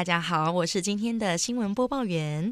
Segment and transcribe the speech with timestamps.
[0.00, 2.50] 大家好，我是今天的新闻播报员。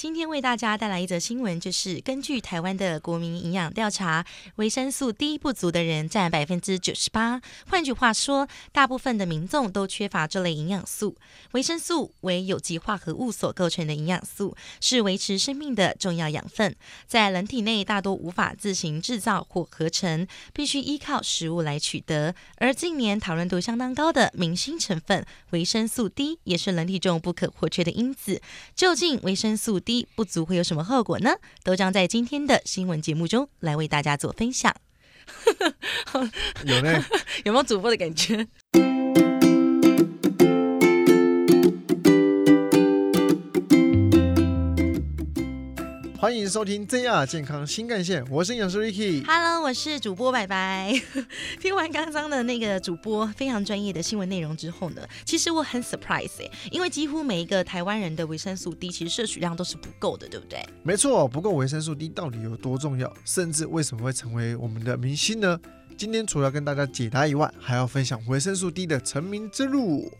[0.00, 4.24] 今天为大家带来一则新闻，就是根据台湾的国民营养调查，
[4.56, 7.42] 维生素 D 不足的人占百分之九十八。
[7.68, 11.16] 换句话说，大部分的民众都缺乏这类营养素。
[11.52, 16.74] 维生素为有机化合物所构成的营养素，是维持生命的重要养分，
[17.06, 22.34] 在人体内大多无法自行制造或合成，必须依靠食物来取得。
[22.56, 28.40] 而近年讨论度相当高的明星成分维生素 D，也是人体中不可或缺的因子。
[28.74, 31.30] 究竟维生素 D 不足会有什么后果呢？
[31.64, 34.74] 都将在今天的新闻节目中来为大家做分享。
[36.64, 37.04] 有呢，
[37.44, 38.46] 有没有主播的感觉？
[46.20, 49.24] 欢迎收听 ZR 健康新干线，我是营养师 Ricky。
[49.24, 50.92] Hello，我是主播白白。
[51.58, 60.62] 听完刚刚的那个主播非常专业的新闻内容之后呢，其实我很 surprise 哎，因为几乎每一个台湾人的维生素 D 其实摄取量都是不够的，对不对？
[60.82, 65.58] 没错，不过维生素 D 到底有多重要，甚至为什么会成为我们的明星呢？
[65.96, 70.12] 今天除了跟大家解答以外，还要分享维生素 D 的成名之路。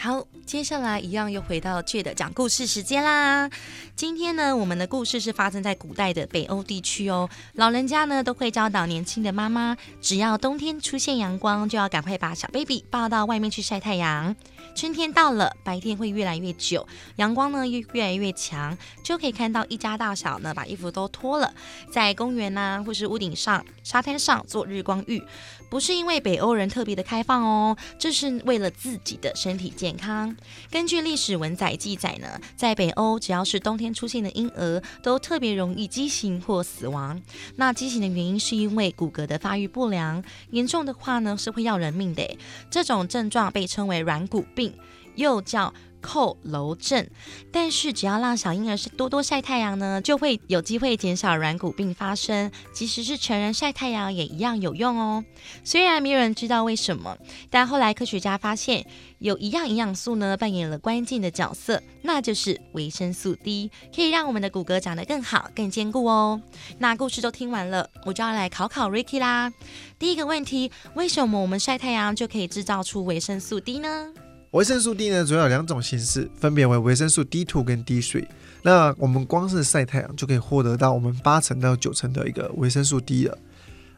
[0.00, 3.50] 好，接下来一样又回到 J 的讲故事时间啦。
[3.96, 7.28] 今天呢，我们的故事是发生在古代的北欧地区哦。
[7.54, 14.36] 老人家呢都会教导年轻的妈妈，只要冬天出现阳光，就要赶快把小 baby 抱到外面去晒太阳。
[14.74, 21.52] 春天到了，白天会越来越久，阳光呢越越来越强，就可以看到一家大小呢把衣服都脱了，
[21.90, 25.22] 在公园呐或是屋顶上、沙滩上做日光浴。
[25.70, 30.34] 不是因为北欧人特别的开放哦，这是为了自己的身体健康。
[30.70, 37.20] 根据历史文载记载呢，在北欧，只要是冬天出现的婴儿，都特别容易畸形或死亡。
[37.56, 42.38] 那畸形的原因是因为骨骼的发育不良，严重的话呢是会要人命的。
[42.70, 44.74] 这种症状被称为软骨病，
[45.14, 45.72] 又叫。
[46.00, 47.04] 扣楼症，
[47.50, 52.52] 但是只要让小婴儿是多多晒太阳呢，就会有机会减少软骨病发生。
[52.72, 55.24] 即使是成人晒太阳也一样有用哦。
[55.64, 57.18] 虽然没有人知道为什么，
[57.50, 58.86] 但后来科学家发现
[59.18, 66.40] 有一样营养素呢扮演了关键的角色，那就是维生素 D，可以让我们的骨骼长得更好、更坚固哦。
[66.78, 69.52] 那故事都听完了，我就要来考考 Ricky 啦。
[69.98, 74.12] 第一个问题，为什么我们晒太阳就可以制造出维生素 D 呢？
[74.52, 78.26] 维生素 D 呢，主要有两种形式，分别为维生素 D2 跟 D3。
[78.62, 83.36] 那我们光是晒太阳就可以获得到我们八成到九成的一个维生素 D 了。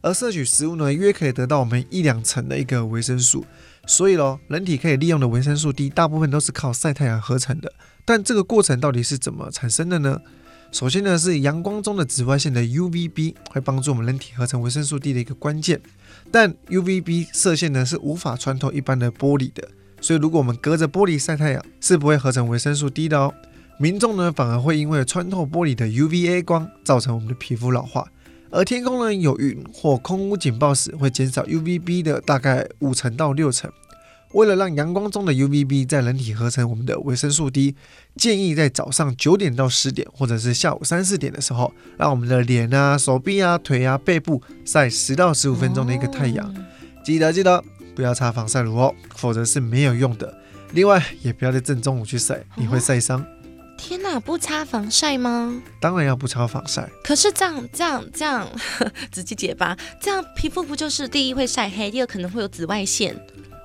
[0.01, 3.45] 而摄取食物呢，约可以得到我们一两成的一个维生素。
[3.87, 7.73] 所以咯，人体可以利用的维生素 D 大部分都是靠晒太阳合成的。
[8.05, 10.21] 但这个过程到底是怎么产生的呢？
[10.73, 15.81] 首先呢，是阳光中的紫外线的 UVB 会帮助我们人体合成维生素 D 的一个关键。
[16.33, 19.69] 但 UVB 射线呢是无法穿透一般的玻璃的。
[20.01, 23.35] 所以，如果我们隔着玻璃晒太阳，是不会合成维生素 D 的哦。
[23.79, 28.07] 民众呢，反而会因为穿透玻璃的 UVA 光，造成我们的皮肤老化。
[28.51, 33.71] 而天空呢有云或空污警报时，会减少 UVB 的大概五成到六成。
[34.33, 37.75] 为了让阳光中的 UVB 在人体合成我们的维生素 D，
[38.17, 46.55] 建议在早上九点到十点，或者是下午三四点的时候，让我们的脸啊、手臂啊、腿啊、背部晒十到十五分钟的一个太阳。
[47.05, 47.63] 记得记得。
[48.01, 50.35] 不要擦防晒乳哦，否则是没有用的。
[50.73, 53.23] 另外，也不要在正中午去晒，你会晒伤。
[53.77, 55.63] 天哪，不擦防晒吗？
[55.79, 56.89] 当然要不擦防晒。
[57.05, 58.49] 可是这样、这样、这样，
[59.13, 59.77] 直接解吧。
[60.01, 63.15] 这样皮肤不就是第一会晒黑，第二可能会有紫外线。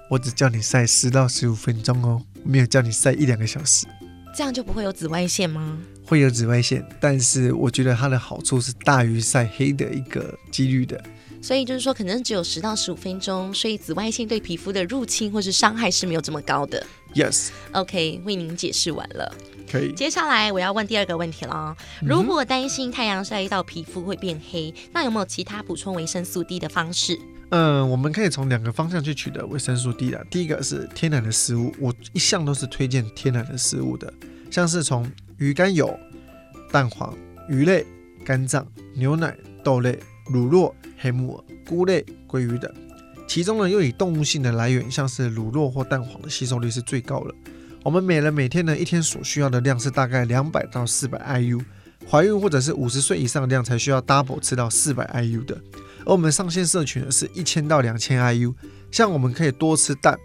[0.10, 3.88] 我只叫你晒十到十五分钟哦，没有叫你晒一两个小时。
[4.36, 5.78] 这样就不会有紫外线吗？
[6.06, 11.02] 会有紫外线，但是我觉得它的好处是大于晒黑的一个几率的。
[11.46, 16.84] 所以就是说，可能只有十到十五分钟，所以紫外线对皮肤的入侵或是伤害是没有这么高的。
[17.14, 19.32] Yes，OK，为您解释完了。
[19.72, 19.94] 可以。
[19.94, 21.78] 接下来我要问第二个问题了。
[22.02, 27.16] 如果担心太阳晒到皮肤会变黑，那有没有其他补充维生素 D 的方式？
[27.50, 30.26] 嗯，我们可以从两个方向去取得维生素 D 的。
[30.32, 34.12] 第一个是天然的食物，我一向都是推荐天然的食物的，
[34.50, 35.96] 像是从鱼肝油、
[36.72, 37.16] 蛋黄、
[37.48, 37.86] 鱼类、
[38.26, 40.74] 肝脏、牛奶、豆类、乳酪。
[40.98, 42.74] 黑木耳、菇类、鲑鱼等，
[43.28, 47.36] 其中呢又以动物性的来源，像是乳酪或蛋黄的吸收率是最高的。
[47.84, 51.62] 我们每人每天呢一天所需要的量是大概两百到四百 IU，
[52.10, 55.62] 怀孕或者是五十岁以上的量才需要 double 吃到四百 IU 的。
[56.06, 58.56] 而我们上限社群呢是一千到两千 IU，
[58.90, 60.18] 像我们可以多吃蛋、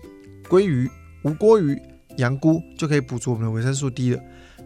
[0.49, 0.88] 鲑鱼、
[1.25, 1.76] 无锅鱼、
[2.17, 4.23] 羊菇，就可以补足我们的维生素 D 了。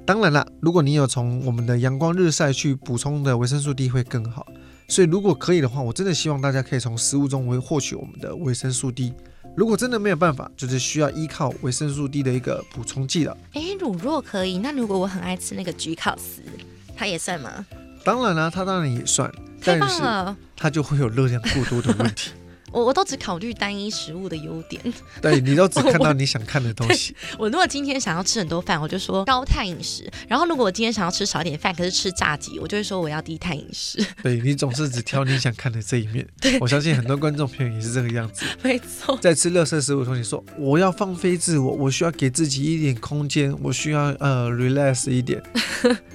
[0.06, 4.46] 当然了，如果你有从我们的阳光日晒去补充的维生素 D 会更好。
[4.88, 9.12] 所以，如果可以的话，我真的希望大家可以从食物中会获取我们的维生素 D。
[9.56, 13.36] 如果真的没有办法，就是需要依靠维生素 D 的一个补充剂了。
[13.52, 16.42] 哎，乳酪可以，那如果我很爱吃那个焗烤丝，
[16.96, 17.64] 它也算吗？
[18.04, 20.02] 当然啦，它当然也算，太但是！
[20.56, 22.32] 它就会有热量过多的问题。
[22.75, 24.82] 我我都只考虑单一食物的优点。
[25.23, 27.15] 对你都只看到你想看的东西。
[27.38, 34.05] 我如果今天想要吃很多饭，我就说高碳饮食；然后如果我今天想要吃少一点饭，可是吃炸鸡，我就会说我要低碳饮食。
[34.23, 36.26] 对你总是只挑你想看的这一面。
[36.61, 38.44] 我相信很多观众朋友也是这个样子。
[38.62, 45.41] 没错，在吃乐色食物的时候，你说我要放飞自我，我需要给自己一点空间，我需要呃 relax 一点，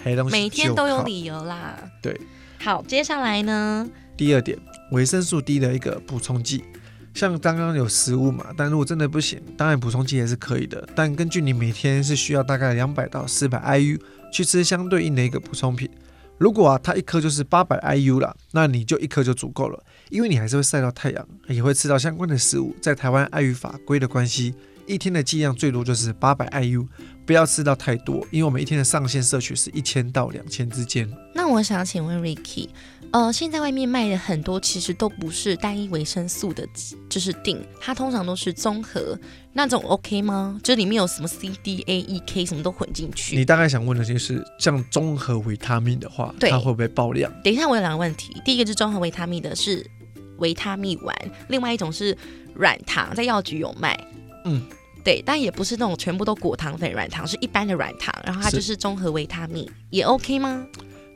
[0.04, 1.78] 黑东西每天都有理由啦。
[2.02, 2.20] 对，
[2.60, 3.88] 好，接下来呢？
[4.20, 4.60] 第二点，
[4.92, 6.66] 维生素 D 的一个补充剂，
[7.14, 13.98] 像刚刚有食物嘛，但如果真的不行，当然补充剂也是可以的，但根据你每天是需要大概两百到四百 IU
[14.30, 15.90] 去吃相对应的一个补充品。
[16.38, 22.76] 如果啊，它一颗就是八百 IU 啦，那你就一颗就足够了，因为你还是会晒到太阳，也会吃到相关的食物。
[22.82, 24.54] 在台湾碍于法规的关系，
[24.86, 26.86] 一天的剂量最多就是八百 IU，
[27.26, 31.10] 不要吃到太多，因为我们一天的上限摄取是一千到两千之间。
[31.34, 32.70] 那我想请问 Ricky，
[33.12, 36.68] 呃，现在外面卖的很多其实都不是单一维生素的，
[37.10, 39.18] 就是锭，它通常都是综合，
[39.52, 40.60] 那种 OK 吗？
[40.64, 43.44] 就里面有什么 C、D、A、E、K 什么都混进去你。
[43.44, 47.32] 大概想问的就是，像综合维他命的话，它会不会爆量？
[47.44, 49.84] 等一下，我有两个问题，第一个是综合维他命的，是
[50.38, 51.16] 维他命丸，
[51.48, 52.16] 另外一种是
[52.54, 54.00] 软糖，在药局有卖。
[54.46, 54.62] 嗯，
[55.04, 60.64] 对，但也不是那种全部都果糖粉软糖，是一般的软糖，然后它就是综合维他命，也 OK 吗？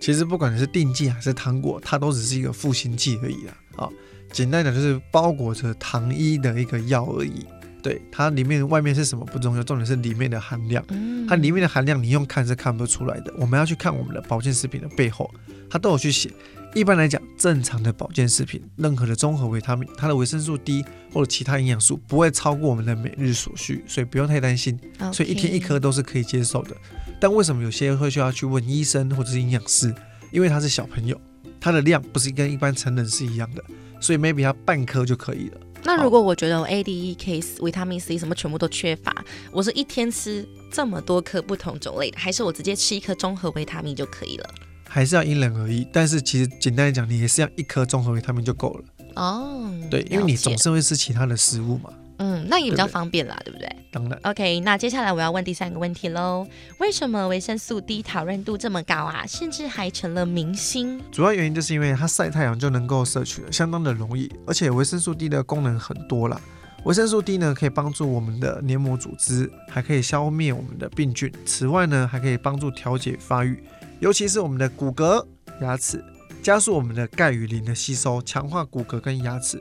[0.03, 3.53] 其实不管是定剂还是糖果，它都只是一个复形剂而已啦。
[3.77, 3.89] 啊、
[4.33, 7.45] 简单讲就是包裹着糖衣的一个药而已。
[7.81, 10.83] 对，它里面外面是什么不重要，重点是里面的含量。
[10.89, 15.33] 嗯，它里面的含量你用看是看不出来的，我们要去看我们的保健食品的背后，
[15.69, 16.29] 它都有去写。
[16.75, 20.83] 一般来讲，正常的保健食品，任何的综合维他命，它的维生素 D
[21.13, 24.79] 或者其他营养素不会超过我们的每日所需，所以不用太担心。
[25.11, 26.75] 所以一天一颗都是可以接受的。
[27.19, 29.93] 但为什么有些会需要去问医生或者是营养师？
[30.31, 31.19] 因为他是小朋友，
[31.61, 33.63] 他的量不是跟一般成人是一样的，
[34.01, 35.61] 所以 maybe 他半颗就可以了。
[35.83, 39.13] 那如果我觉得我 A、D、E、K、维他命 C 什么全部都缺乏，
[39.51, 44.49] 我是一天吃这么多颗不同种类的，还是我直接吃一颗综合维他命就可以了？
[44.93, 48.83] 还是要因人而异，但是其实简单来讲，你也是要一颗综合维他命就够了。
[49.15, 51.89] 哦，对，因为你总是会吃其他的食物嘛。
[52.19, 56.45] 嗯，那也比较方便啦，对不对当然，？OK，那接下来我要问第三个问题喽，
[56.77, 61.01] 为什么维生素 D 讨论度这么高啊，甚至还成了明星？
[61.11, 66.39] 主要原因就是因为它晒太阳就能够摄取的相当的容易，而且维生素 D 的功能很多啦。
[66.83, 71.33] 维生素 D 呢，可以帮助我们的黏膜组织，还可以消灭我们的病菌。
[71.47, 73.63] 此外呢，还可以帮助调节发育，
[74.03, 75.25] 尤其是我们的骨骼、
[75.61, 76.03] 牙齿，
[76.41, 79.57] 加速我们的钙与磷的吸收，强化骨骼跟牙齿。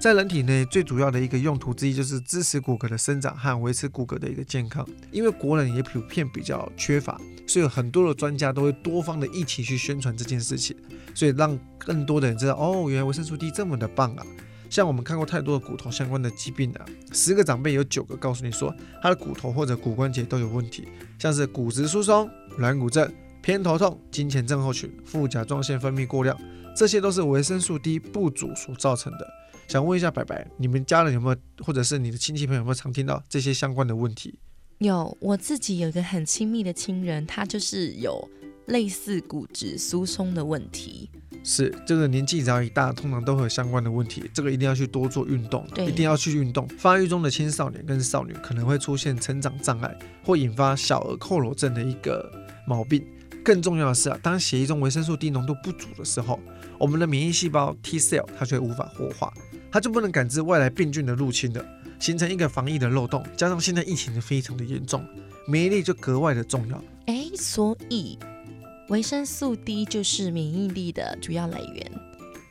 [0.00, 4.86] 在人体内最主要的一个用途之一就是支持骨骼的生长和维持骨骼的一个健康。
[5.10, 10.76] 因为国人也普遍比较缺乏，所以很多的专家都会多方的一起去宣传这件事情，
[11.12, 14.24] 所以让更多的人知道哦，原来维生素 D 这么的棒啊！
[14.70, 18.72] 像我们看过太多的骨头相关的疾病啊，十个长辈有九个告诉你说
[19.02, 20.86] 他的骨头或者骨关节都有问题，
[21.18, 26.38] 像是骨质疏松、软骨症、偏头痛、金钱症候群、副甲状腺分泌过量，
[26.76, 29.26] 这些都是维生素 D 不足所造成的。
[29.66, 34.38] 想问一下白白，你们家人有没有，或者是你的亲戚朋友有没有常听到这些相关的问题？
[34.78, 38.28] 有，我自己有一个很亲密的亲人，他就是有
[38.66, 41.08] 类似骨质疏松的问题。
[41.44, 46.66] 是这个年纪只要一大，通常都会有相关的问题，这个一定要去多做运动，对一定要去运动。
[46.76, 52.30] 发育中的青少年跟少女可能会出现成长障碍，或引发小儿佝偻症的一个
[52.66, 53.06] 毛病。
[53.44, 56.38] 更重要的是啊，当血液中维生素 D 浓度不足的时候，
[56.78, 59.32] 我们的免疫细胞 T cell 它就会无法活化，
[59.70, 61.64] 它就不能感知外来病菌的入侵了，
[61.98, 63.24] 形成一个防疫的漏洞。
[63.36, 65.04] 加上现在疫情非常的严重，
[65.46, 66.82] 免疫力就格外的重要。
[67.06, 68.18] 哎，所以
[68.88, 71.92] 维生素 D 就是免疫力的主要来源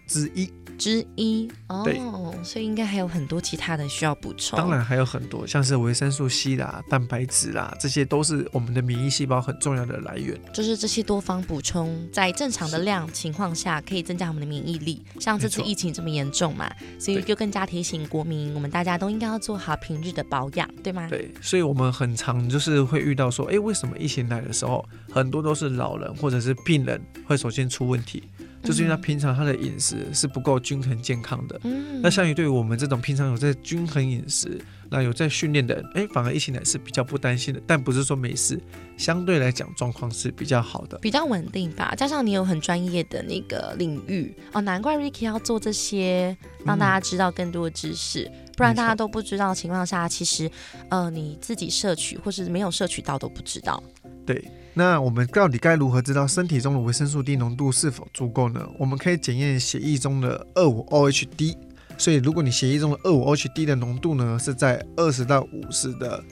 [0.08, 1.48] 之一，之一
[1.84, 4.58] 对哦，所以应该还有很多其他的需要补充。
[4.58, 10.40] 当然还有很多，像是维生素 C 啦、蛋白质啦，这些都是我们的免疫细胞很重要的来源。
[10.54, 15.04] 就是这些多方补充，在正常的量情况下，可以增加我们的免疫力。
[15.20, 21.08] 像这次疫情这么严重嘛，所以就更加提醒国民，我们大家都应该要做好平日的保养，对吗？
[21.10, 28.24] 对，所以我们很常就是会遇到说，诶，为什么疫情来的时候，很多都是老人或者是病人会首先出问题？
[28.64, 31.60] 就是因为他平常他的饮食是不够均衡健康的。
[31.64, 37.62] 嗯那相于对于我们这种平常有在均衡饮食，那有在训练的人，哎，反而一起来是比较不担心的。
[37.68, 38.60] 但不是说没事，
[38.98, 40.98] 相对来讲状况是比较好的。
[41.00, 46.36] 比较稳定吧，加上你有很专业的那个领域哦，难怪 Ricky 要做这些，
[46.66, 50.50] 让大家知道更多的知识，不然大家都不知道的情况下，其实
[50.90, 53.82] 呃你自己摄取或是没有摄取到都不知道。
[54.30, 58.64] 对，那我们到底该如何知道身体中的维生素 D 浓度是否足够呢？
[58.78, 61.58] 我们可以检验血液中的二五 OHD。
[61.98, 66.24] 所以，如果你血液中的二五 OHD 的浓度呢是在二十到五十的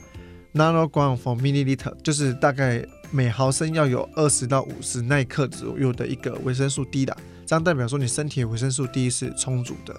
[0.54, 9.92] nanogram for milliliter，就是大概每毫升要有二十到五十奈克左右的一个维生素 D 的，这样代表说你身体的维生素 D 是充足的。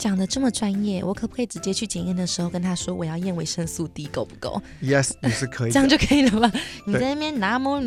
[0.00, 6.50] 讲的这么专业，我可不可以直接去检验的时候跟他说我要验维生素 D 够不够？Yes，你是可以的， 这样就可以了吧？
[6.86, 7.78] 你在那边拿摸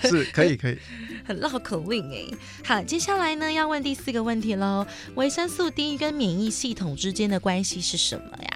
[0.00, 0.78] 是可以可以。
[1.28, 2.24] 很绕口令哎。
[2.64, 8.50] 好，接下来呢要问第四个问题喽，维生素 D 跟免疫系统之间的关系是什么呀？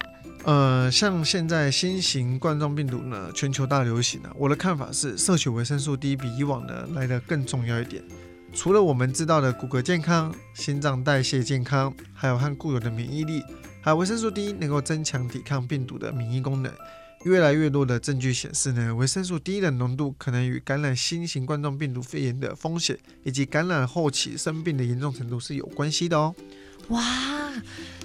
[0.45, 8.03] 呃，像现在新型冠状病毒呢，全球大流行啊，我的看法是，摄取维生素 D 比以往呢来的更重要一点。
[8.55, 13.43] 除了我们知道的骨骼健康、心脏代谢健康，还有和固有的免疫力，
[13.81, 16.71] 还有维生素 D 能够增强抵抗病毒的免疫功能。
[17.25, 26.33] 越来越多的证据显示呢，维生素 D 的浓度可能与感染新型冠状病毒肺炎的风险，以及感染后期生病的严重程度是有关系的哦。
[26.87, 27.03] 哇，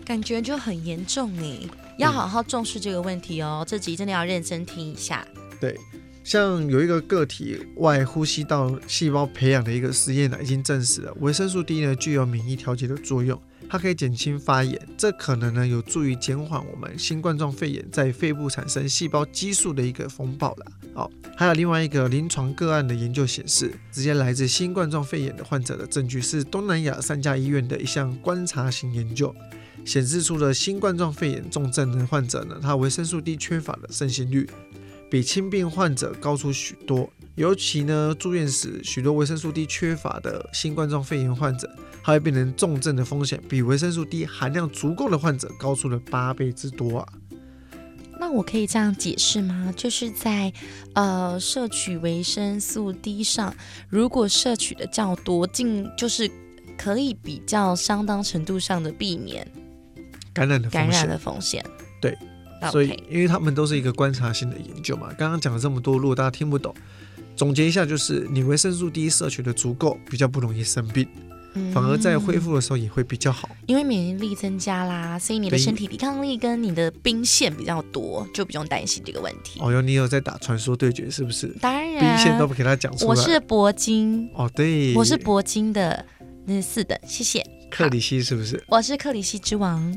[0.04, 1.60] 感觉就很严重哎，
[1.96, 3.64] 要好好重视这个问题哦。
[3.66, 5.24] 这集真的要认真听一下。
[5.60, 5.78] 对，
[6.30, 13.36] 像有一个个体外呼吸道细胞培养的一个实验呢，已经证实了维生素 D 呢具有免疫调节的作用，
[13.68, 20.66] 它可以减轻发炎，这可能呢有助于减缓我们新冠状肺炎在肺部产生细胞激素的一个风暴啦。
[20.94, 29.34] 好、还有另外一个临床个案的研究显示，直接来自新冠状肺炎的患者的证据是东南亚三家医院的一项观察型研究。
[29.82, 34.46] 显示出了新冠状肺炎重症的患者呢，他维生素 D 缺乏的盛行率
[35.10, 37.10] 比轻病患者高出许多。
[37.36, 41.70] 尤其呢，住院时许多维生素 D 缺乏的新冠状肺炎患者，
[42.02, 47.08] 还会变成重症的风险比维生素 D 含量足够的患者高出了八倍之多啊！
[48.18, 49.72] 那我可以这样解释吗？
[49.74, 50.52] 就是在
[50.92, 53.54] 呃摄取维生素 D 上，
[53.88, 56.30] 如果摄取的较多，进就是
[56.76, 59.46] 可以比较相当程度上的避免
[60.34, 61.64] 感染的感染的风险。
[62.02, 62.14] 对
[62.70, 66.74] 所以因为他们都是一个观察性的研究嘛，刚刚讲了这么多，如果大家听不懂，
[67.36, 71.06] 总结一下就是，你维生素 D 摄取的足够，比较不容易生病，
[71.54, 73.48] 嗯反而在恢复的时候也会比较好。
[73.66, 79.58] 因为免疫力增加啦，所以你的身体抵抗力跟你的兵线比较多，就不用担心这个问题。
[79.60, 81.46] 哦哟，你有在打传说对决是不是？
[81.60, 83.08] 当然兵线都，不给他讲出来。
[83.08, 86.04] 我是铂金，哦，对，我是铂金的
[86.44, 87.42] 那四等，谢谢。
[87.70, 88.62] 克里希是不是？
[88.66, 89.96] 我是克里希之王，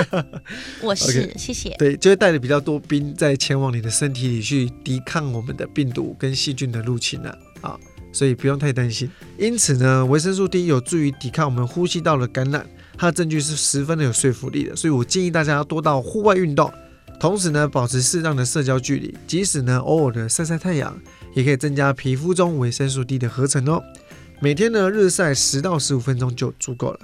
[0.82, 1.74] 我是谢谢。
[1.78, 7.78] 对，就会带着比较多兵在前往你的身体里去抵抗我们的病毒跟细菌的入侵了啊，
[8.12, 9.08] 所以不用太担心。
[9.38, 12.66] 因此呢，维生素 D 有助于抵抗我们呼吸道的感染，
[12.98, 14.74] 它的证据是十分的有说服力的。
[14.76, 16.70] 所以我建议大家要多到户外运动，
[17.20, 20.94] 同时呢，保持适当的社交距离，即使呢偶尔的晒晒太阳，
[21.34, 23.82] 也可以增加皮肤中维生素 D 的合成哦。
[24.38, 27.00] 每天呢日晒十到十五分钟就足够了。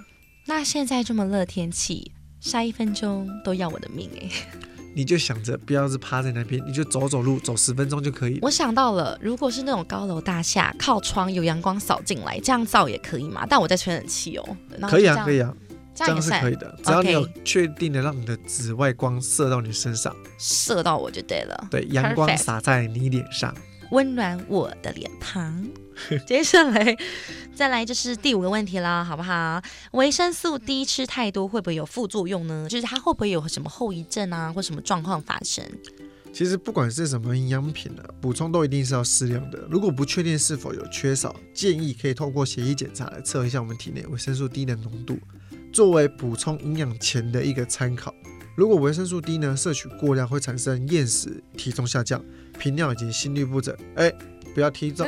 [0.46, 4.28] 那现在这么热天气，晒一分钟都要我的命哎、
[4.94, 8.38] 你就想着不要是趴在那边，你就走走路，走十分钟就可以。
[8.42, 13.46] 我想到了，如果是那种高楼大厦，靠窗有阳光扫进来，这样照也可以嘛？
[13.48, 14.56] 但我在吹冷气哦。
[14.82, 15.54] 可以啊，可以啊，
[15.94, 23.54] 这这样是可以的，只要你有确定的让你的紫外光射到你身上，射到我就对了，对，阳光洒在你脸上。
[23.92, 25.64] 温暖我的脸庞。
[26.26, 26.96] 接下来，
[27.54, 29.62] 再来就是第五个问题啦，好不好？
[29.92, 32.66] 维生素 D 吃太多会不会有副作用呢？
[32.68, 35.62] 就是它会不会有什么后遗症啊，或什么状况发生？
[36.32, 39.58] 其实不管是什么营养品呢、补充都一定是要适量的。
[39.70, 45.18] 如果不确定是否有缺少，建议可以透过血液检查来测一下我们体内维生素 D 的浓度，
[45.70, 48.14] 作为补充营养前的一个参考。
[48.56, 52.22] 如果维生素 D 呢摄取过量，会产生厌食、体重下降、
[52.62, 53.76] 频尿以及心律不整。
[53.96, 54.12] 哎，
[54.54, 55.04] 不要体重，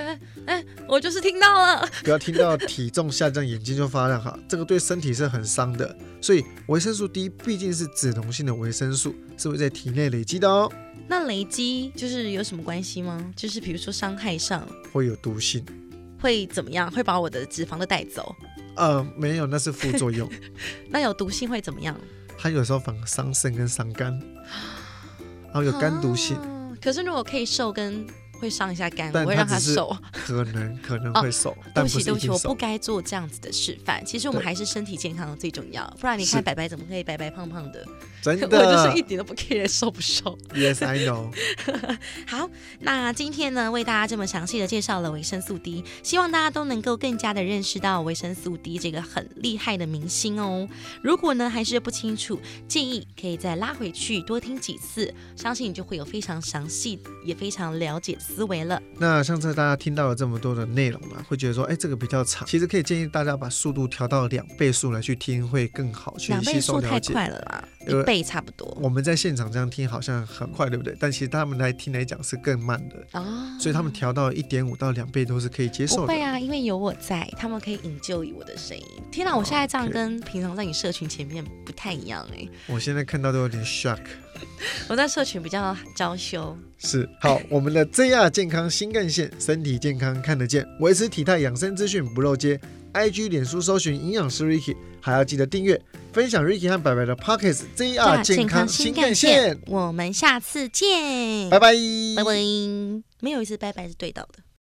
[0.88, 5.96] 我就是听到了，不要听到体重下降眼睛就发亮哈，这个对身体是很伤的。
[6.20, 10.68] 所以维生素 D 毕竟是脂溶性的维生素，是会在体内累积的哦，
[11.06, 13.24] 那累积就是有什么关系吗？
[13.36, 15.64] 就是比如说伤害上会有毒性。
[16.20, 16.90] 会怎么样？
[16.90, 18.34] 会把我的脂肪都带走？
[18.74, 20.28] 呃，没有，那是副作用。
[20.90, 21.96] 那有毒性会怎么样？
[22.36, 24.10] 它有时候反而伤肾跟伤肝，
[25.44, 26.36] 然后有肝毒性。
[26.36, 26.50] 啊
[26.84, 28.06] 可是如果可以瘦跟
[28.38, 29.96] 会会伤一下肝，但我会让他它瘦。
[30.12, 32.54] 可能可能哦会瘦，对但不不起，对不起，我不。
[32.54, 34.04] 该做这样子的示范。
[34.06, 37.84] 其实我们对还是身体健康最重要，不然你看白白怎么可以白白胖胖的？
[38.22, 40.38] 真的 我就是一点都不 care 瘦不瘦。
[40.54, 41.30] ，Yes I know。
[42.26, 42.48] 好，
[42.80, 50.66] 那今天呢，为大家这么详细的介绍了维生素 D，希望大家都能够更加的认识到维生素 D 这个很厉害的明星哦。
[51.02, 58.80] 如果呢还是不清楚，建议可以再拉回去多听几次，相信你就会有非常详细也非常了解思维了。
[58.98, 66.98] 那上次大家听到了这么多的内容嘛，会觉得说，哎，这个比较长，其实可以建议大家把速度调到两倍速来去听，会更好去两倍速太。
[67.04, 70.96] 快了啦，一倍差不多我们在现场这样听好像很快，对不对？
[70.98, 73.58] 但其实他们来听来讲是更慢的，啊。
[73.60, 76.02] 所以他们调到一点五到两倍都是可以接受的。
[76.02, 78.84] 不会啊，因为有我在，他们可以引咎于我的声音。
[79.12, 84.00] 天哪，我现在这样跟平常在你社群前面不太一样哎、我现在看到都有点 shock。
[84.88, 86.56] 我在社群比较娇羞。
[86.78, 92.60] 是好， 我们的 JR 健康新干线，身体健康看得见，维持体态养生资讯不漏接。
[92.92, 95.80] IG、脸书搜寻营养师 Ricky，还要记得订阅、
[96.12, 99.58] 分享 Ricky 和白白的 Pockets JR 健康新干线。
[99.66, 101.72] 我们下次见，拜拜，
[102.16, 102.30] 拜拜。
[103.18, 104.44] 没有一次拜拜是对到的。